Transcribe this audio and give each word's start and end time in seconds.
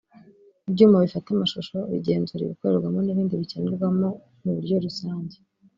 ibyuma 0.69 1.03
bifata 1.03 1.27
amashusho 1.35 1.77
bigenzura 1.91 2.41
ibikorerwamo 2.43 2.99
n’ibindi 3.01 3.33
bikenerwamo 3.41 4.07
mu 4.43 4.51
buryo 4.55 4.75
rusange 4.85 5.35